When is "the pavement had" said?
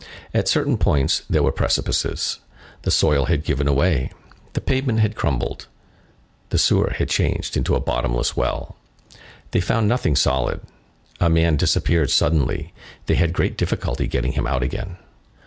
4.53-5.15